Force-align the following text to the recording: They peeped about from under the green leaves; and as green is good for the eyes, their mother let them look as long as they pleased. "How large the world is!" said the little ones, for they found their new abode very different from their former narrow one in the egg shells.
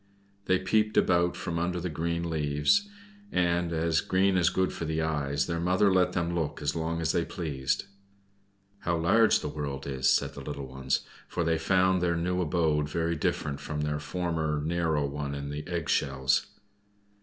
They 0.45 0.57
peeped 0.57 0.97
about 0.97 1.37
from 1.37 1.59
under 1.59 1.79
the 1.79 1.87
green 1.87 2.27
leaves; 2.27 2.89
and 3.31 3.71
as 3.71 4.01
green 4.01 4.35
is 4.35 4.49
good 4.49 4.73
for 4.73 4.83
the 4.83 4.99
eyes, 5.03 5.45
their 5.45 5.59
mother 5.59 5.93
let 5.93 6.13
them 6.13 6.33
look 6.33 6.59
as 6.59 6.75
long 6.75 7.01
as 7.01 7.11
they 7.11 7.23
pleased. 7.23 7.85
"How 8.79 8.97
large 8.97 9.41
the 9.41 9.47
world 9.47 9.85
is!" 9.85 10.09
said 10.11 10.33
the 10.33 10.41
little 10.41 10.65
ones, 10.65 11.01
for 11.27 11.43
they 11.43 11.59
found 11.59 12.01
their 12.01 12.15
new 12.15 12.41
abode 12.41 12.89
very 12.89 13.15
different 13.15 13.59
from 13.59 13.81
their 13.81 13.99
former 13.99 14.59
narrow 14.65 15.05
one 15.05 15.35
in 15.35 15.51
the 15.51 15.67
egg 15.67 15.87
shells. 15.87 16.47